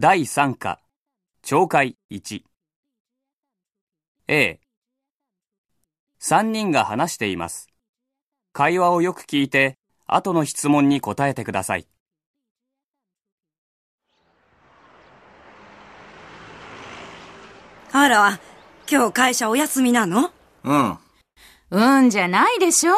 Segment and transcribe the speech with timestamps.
[0.00, 0.78] 第3課、
[1.44, 2.42] 懲戒1。
[4.28, 4.60] A。
[6.22, 7.66] 3人が話しています。
[8.52, 9.76] 会話をよく聞いて、
[10.06, 11.88] 後の質問に答えてください。
[17.90, 18.38] あら、
[18.88, 20.30] 今日会社お休みなの？
[20.62, 20.98] うん。
[21.70, 22.92] うんじゃないでしょ？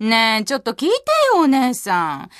[0.00, 0.94] ねえ、ちょっと聞いて
[1.34, 2.30] よ、お姉さん。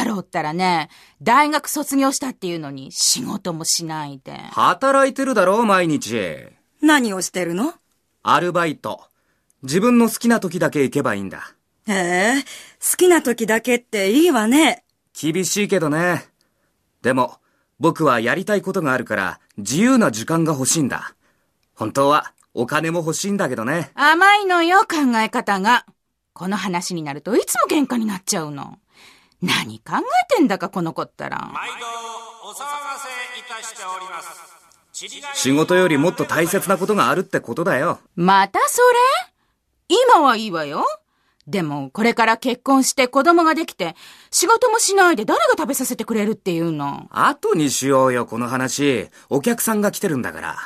[0.00, 0.88] 太郎ったらね、
[1.20, 4.32] 大学卒業したっていうのに仕事もしないで。
[4.52, 6.38] 働いてるだろ、毎日。
[6.80, 7.74] 何をしてるの？
[8.22, 9.02] アルバイト。
[9.62, 11.54] 自分の好きな時だけ行けばいいんだ。
[11.86, 12.44] へえ、
[12.80, 14.84] 好きな時だけっていいわね。
[15.12, 16.24] 厳しいけどね。
[17.02, 17.36] でも、
[17.78, 21.14] 僕はやりたいことがあるから、自由な時間が欲しいんだ。
[21.74, 23.90] 本当は、お金も欲しいんだけどね。
[23.94, 25.84] 甘いのよ、考え方が。
[26.32, 28.78] この話になるといつも喧嘩になっちゃうの。
[29.42, 31.38] 何考えてんだか、この子ったら。
[31.52, 31.86] 毎度
[32.48, 32.64] お騒が
[32.98, 33.08] せ
[33.38, 34.50] いたしております。
[35.34, 38.00] 仕事よりもっと大切なことがあるってことだよ。
[38.16, 38.82] またそ
[39.88, 39.96] れ？
[40.14, 40.84] 今はいいわよ。
[41.46, 43.96] でも、これから結婚して子供ができて、
[44.30, 47.08] 仕事もしないで誰が食べさせてくれるっていうの？
[47.10, 49.08] 後にしようよ、この話。
[49.30, 50.58] お客さんが来てるんだから。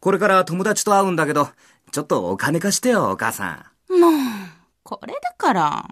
[0.00, 1.50] これから友達と会うんだけど、
[1.92, 4.00] ちょっとお金貸してよ、お母さん。
[4.00, 4.12] もう、
[4.82, 5.88] これだから。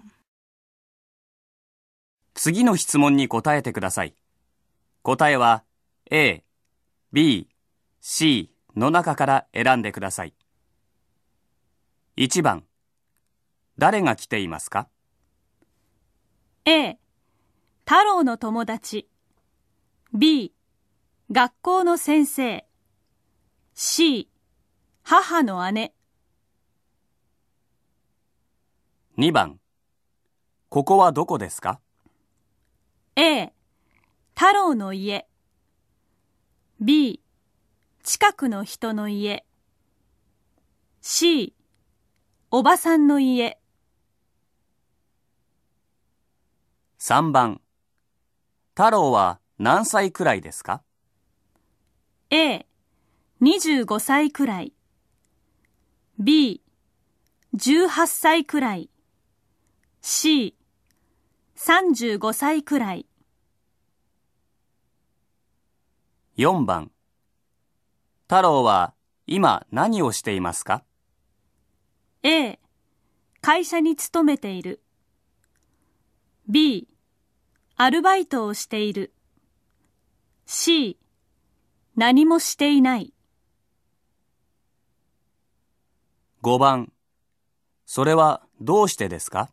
[2.41, 4.15] 次の質問に答えてください。
[5.01, 5.65] 答えは
[6.09, 6.45] A、
[7.11, 7.49] B、
[7.99, 10.33] C の中から選んでください。
[12.15, 12.63] 1番、
[13.77, 14.87] 誰が来ていますか
[16.63, 16.97] ？A
[17.79, 19.09] 太郎の友達。
[20.13, 20.53] B
[21.29, 22.65] 学校の先生。
[23.73, 24.29] C
[25.03, 25.93] 母の姉。
[29.17, 29.59] 2番、
[30.69, 31.81] ここはどこですか？
[33.21, 33.51] A
[34.33, 35.27] 太郎の家。
[36.79, 37.21] B
[38.01, 39.45] 近くの人の家。
[41.01, 41.53] C
[42.49, 43.59] おばさんの家。
[46.99, 47.59] 3番、
[48.69, 50.81] 太郎は何歳くらいですか
[52.29, 52.65] ？A
[53.41, 54.71] 25歳くらい。
[56.19, 56.61] B
[57.53, 58.89] 18歳くらい。
[59.99, 60.55] C
[61.57, 63.08] 35歳くらい
[66.39, 66.89] 4番、
[68.29, 68.93] 太郎は
[69.27, 70.85] 今何をしていますか
[72.23, 72.59] ？A
[73.41, 74.81] 会社に勤めている。
[76.47, 76.87] B
[77.75, 79.13] アルバイトをしている。
[80.45, 80.97] C
[81.97, 83.13] 何もしていない。
[86.41, 86.93] 5番、
[87.85, 89.51] それはどうしてですか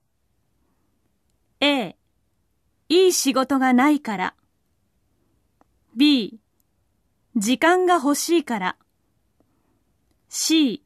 [1.58, 1.96] ？A
[2.88, 4.34] いい仕事がないから。
[5.96, 6.38] B
[7.38, 8.76] 時間が欲しいから。
[10.30, 10.82] C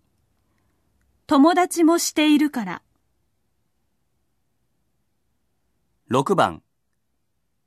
[1.28, 2.82] 友達もしているから。
[6.10, 6.64] 6番、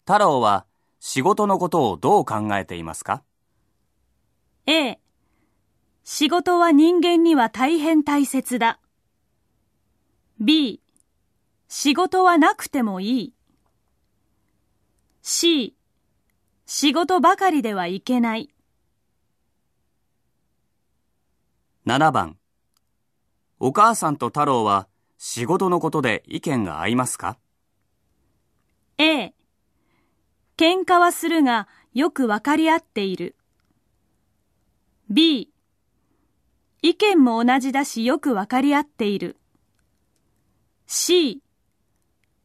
[0.06, 0.66] 太郎は
[1.00, 3.24] 仕事のことをどう考えていますか
[4.66, 5.00] ？A
[6.04, 8.82] 仕事は人間には大変大切だ。
[10.42, 10.82] B
[11.70, 13.34] 仕事はなくてもいい。
[15.22, 15.74] C
[16.66, 18.53] 仕事ばかりではいけない
[21.86, 22.38] 7番、
[23.60, 27.38] お母さんと太郎は仕事のことで意見が合いますか
[28.98, 29.34] ？A
[30.56, 33.36] 喧嘩はするがよくわかり合っている。
[35.10, 35.52] B
[36.82, 39.36] 意見も同じだしよくわかり合っている。
[40.88, 41.42] C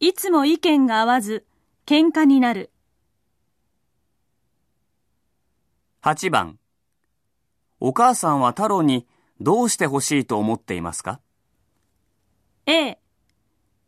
[0.00, 1.46] いつも意見が合わず
[1.86, 2.72] 喧嘩になる。
[6.02, 6.58] 8番、
[7.78, 9.06] お母さんは太郎に
[9.40, 11.20] どうしてほしいと思っていますか
[12.66, 12.98] ？A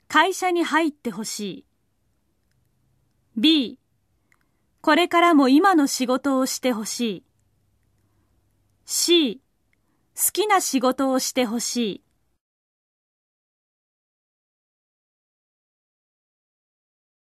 [0.09, 1.65] 会社に入ってほしい。
[3.37, 3.79] B
[4.81, 7.25] これからも今の仕事をしてほしい。
[8.87, 9.41] C
[10.17, 12.05] 好きな仕事をしてほしい。